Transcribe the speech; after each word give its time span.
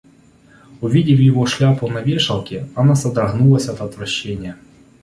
Увидав 0.81 1.19
его 1.19 1.45
шляпу 1.45 1.87
на 1.87 2.01
вешалке, 2.01 2.65
она 2.73 2.95
содрогнулась 2.95 3.69
от 3.69 3.81
отвращения. 3.81 4.57